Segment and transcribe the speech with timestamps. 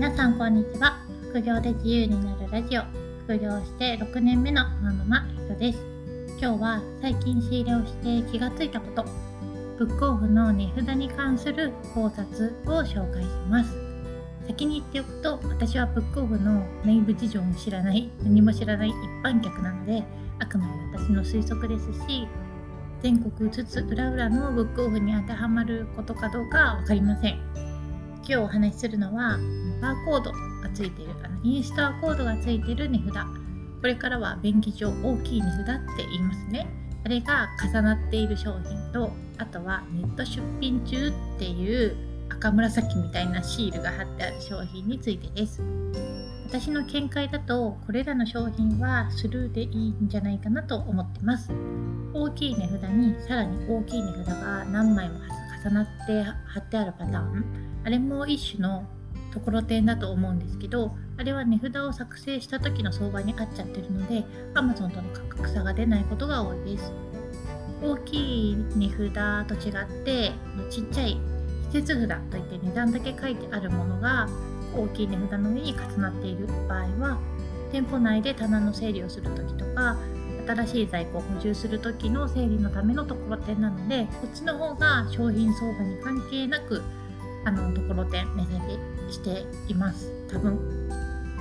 [0.00, 0.96] 皆さんこんにちは。
[1.28, 2.84] 副業で自由になるラジオ。
[3.24, 5.78] 副業して6年目のマママひとです。
[6.40, 9.04] 今日は最近仕入れをして気がついたこと。
[9.76, 13.76] ブックオフの値札に関する考察を紹介します。
[14.46, 18.10] 先に言っておくと私はブックオフの内部事情も知らない。
[18.22, 20.02] 何も知らない一般客なので
[20.38, 22.26] あくまで私の推測ですし
[23.02, 27.69] 全国津々浦々のブックオフに当てはまることかどうか分かりません。
[28.30, 29.40] 今日お話しするのは
[29.82, 30.38] バーコードが
[30.72, 33.26] ついているあのインストアコードがついている値札。
[33.80, 36.68] これからは便宜上大きい値札って言いますね。
[37.04, 41.96] あれが重なっている商品とあとはネット出品中っていう
[42.28, 45.60] 赤紫みたいなシールが貼ってある商品についてです。
[46.46, 51.50] 私の見解だとこれらの商品はスルーでいいんじゃないかなと思ってます。
[52.14, 55.18] 大きい値札にさらに大きい値札が何枚も
[55.64, 57.69] 重なって貼ってあるパターン。
[57.84, 58.84] あれも一種の
[59.32, 66.92] ところてんだと思うんですけどあれは値札を作成した時の相場に合っちゃってるので Amazon との価格差が出ないことが多いです。
[67.82, 70.32] 大きい値札と違って
[70.68, 71.16] ちっちゃい
[71.72, 74.28] 季節札といって値段だけ書いてあるものが
[74.76, 77.18] 大きい値札の上に重なっている場合は
[77.72, 79.96] 店舗内で棚の整理をする時とか
[80.46, 86.82] 新しい在庫を補充する時の整理のためのところてんなのでこっちの方が商品相場に関係なく
[87.44, 90.10] あのところてん値下げしています。
[90.30, 90.88] 多分。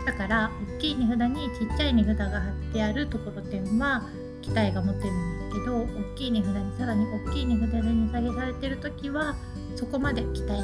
[0.06, 4.04] だから大きい値札にちっちゃい値札が貼ってあるところてんは
[4.42, 9.36] 期待が持てるんですけど大きい値札にさらに大きい値札で値下げされてる時は
[9.76, 10.64] そこまで期待できないで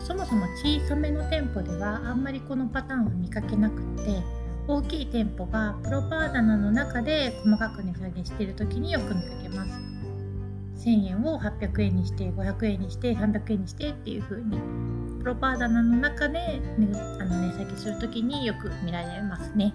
[0.00, 0.06] す。
[0.06, 4.22] そもそも小さめの店舗ではあんまりこのパターンは見かけなくって
[4.66, 9.93] 大きい店舗がプロパー棚の中で細かく値下げしてる時によく見かけます。
[10.84, 14.58] 1000円を800円にして500円にして300円にしてっていう風に
[15.20, 16.88] プロパー棚の中で、ね、
[17.20, 19.72] あの値下げする時によく見られますね。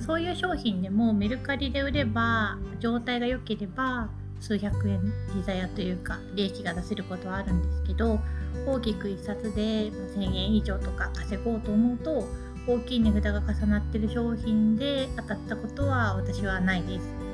[0.00, 4.08] そういう商品でもメルカリで売れば状態が良ければ
[4.40, 5.00] 数百円
[5.34, 8.18] ピザ屋というか利益が出せることはあるんですけど
[8.66, 12.24] 大きく1冊で1000円以上とか稼ごうと思うと
[12.66, 17.31] 大きい値札が重なってる商品で当たったことは私はないです。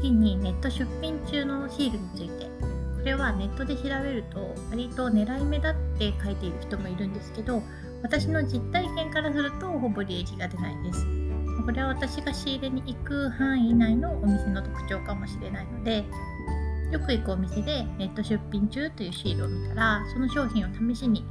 [0.00, 2.48] 次にネット出品中のシールについて。
[2.98, 7.62] これはネットで調べると割と狙い目だって書いている人もいるんですけど
[8.02, 11.06] 私の実体験からするとほぼ利益が出ないです。
[11.64, 16.04] これは私が仕入れに行く範囲内のお店の特徴かもしれないので
[16.90, 21.24] よく行くお店でネット出品中というシールを見たらその商品を試しに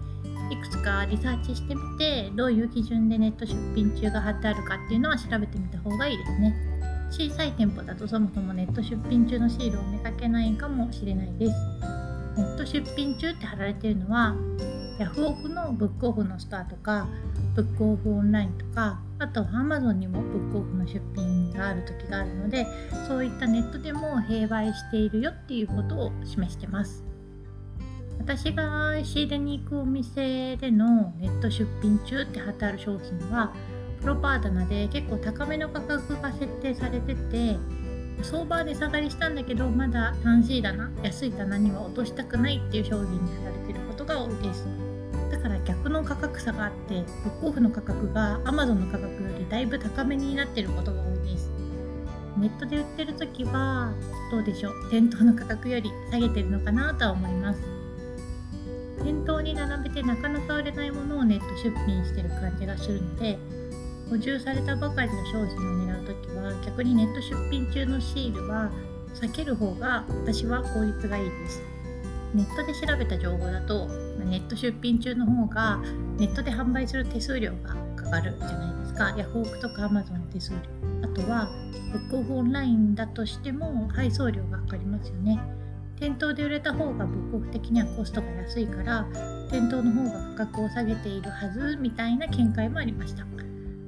[0.51, 6.76] いくつかリサーチしてみてどういう基準でネット出品中が貼ってあるかっていうのは調べてみた方がいいですね。
[7.09, 11.53] 小さい店舗だとそもそもネット出品中のシールを見かけないかもしれないです。
[12.37, 14.35] ネット出品中って貼られてるのは
[14.99, 17.07] ヤフオクのブックオフのストアとか
[17.55, 22.67] ブックオフオンラインとかあと Amazon にもブックオフの出品がある時があるので
[23.07, 27.03] そういったネットでも併売しているよっていうことを示してます。
[28.19, 33.53] 私が仕入れに行くお店でのネット出品中って貼ってある商品は
[34.01, 37.57] プロパー棚で結構高めの価格が設定されてて
[38.23, 44.67] 相場で下がりしたんだけどまだ単 C 棚安い棚には落としたくないっていう商品に貼られてることが多いです。
[45.31, 51.51] だから逆の価格差があってブックオフの価格が Amazon の価格よりだいぶ高めになってることが多いです。
[52.37, 53.93] ネットで売ってる時は
[54.31, 57.61] どうでしょう店頭の価格より下げてるのかなとは思います。
[59.03, 63.37] 店頭に並べてなかなか売れないものをネット出品してる感じがするので
[64.09, 68.71] 補充されたばかりの商品を狙う時は逆にネット出品中のシールは
[69.13, 71.61] 避ける方が私は効率がいいです。
[72.33, 73.87] ネットで調べた情報だと
[74.29, 75.77] ネット出品中の方が
[76.17, 79.13] ネットで販売する手数料がかかるじゃないですか。
[79.17, 80.57] ヤフオクとかアマゾンの手数料。
[81.03, 81.49] あとは
[81.91, 85.39] ブックオフオンラインだとしても配送料がかかりますよね。
[85.99, 89.07] 店頭で売れた方がブックオフ的にはコストが安いから
[89.49, 93.25] 店頭の方が価格を下げているはずみたいな見解もありました。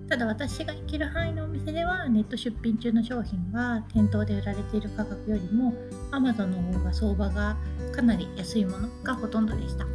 [0.10, 5.72] ただ私が行ける範囲のお店ではネット出品中の商品は店頭で売られている価格よりも
[6.10, 7.56] Amazon の方が相場が
[7.96, 9.86] かなり安いものがほとんどでした。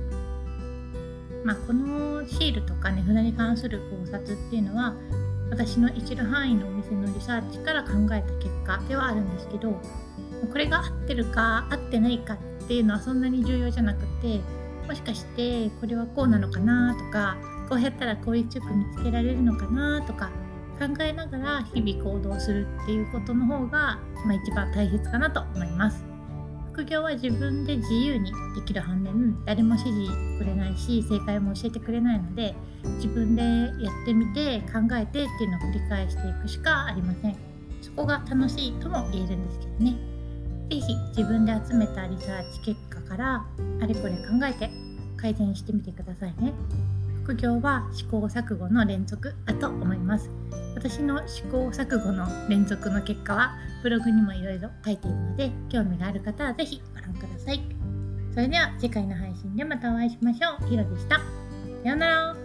[1.45, 4.95] まあ、このシールとか値札に関する考察っていうのは
[5.51, 9.79] 私の行ける範囲のお店のリサーチから考えた結果ではあるんですけど
[10.51, 14.41] これが合ってるか合ってないかっていうのはそんなに重要じゃなくて
[14.87, 17.37] もしかしてこれはこうなのかなとか
[17.69, 20.31] こうやったらこういうチップ見つけられるのかなとか
[20.79, 26.15] 考えながら日々行動するっていうことの方が、まあ、一番大切かなと思います。
[26.75, 32.53] 副業は自分で自由にできる反面誰も指示くれないし正解も教えてくれないので
[32.97, 37.37] 自分でやってみて考えてっていうのを繰り返していくしかありません
[37.81, 40.14] そこが楽しいとも言えるんですけどね
[40.81, 43.47] 是非自分で集めたリサーチ結果から
[43.81, 44.71] あれこれ考えて
[45.17, 46.53] 改善してみてくださいね
[47.23, 50.31] 副業は試行錯誤の連続だと思います
[50.75, 57.61] 私の試行錯誤の連続の結果はブログにもいろいろ書いているので興味がある方は是非ご覧ください
[58.35, 60.69] それでは次回の配信でまたお会いしましょう。
[60.69, 61.19] ひろでした。
[61.19, 61.23] さ
[61.89, 62.44] ようなら。